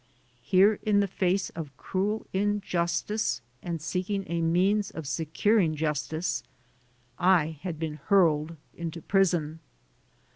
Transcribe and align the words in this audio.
Here 0.41 0.79
in 0.81 0.99
the 0.99 1.07
face 1.07 1.51
of 1.51 1.77
cruel 1.77 2.25
injustice 2.33 3.39
and 3.61 3.79
seeking 3.79 4.23
a 4.25 4.41
means 4.41 4.89
of 4.89 5.05
securing 5.07 5.75
justice, 5.75 6.41
I 7.19 7.59
had 7.61 7.77
been 7.77 7.99
hurled 8.07 8.57
into 8.73 8.99
prison. 9.03 9.59